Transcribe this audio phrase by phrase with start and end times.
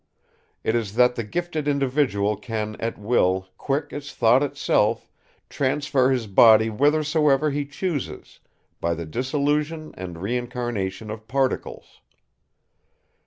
[0.63, 5.07] It is that the gifted individual can at will, quick as thought itself,
[5.47, 8.39] transfer his body whithersoever he chooses,
[8.79, 12.01] by the dissolution and reincarnation of particles.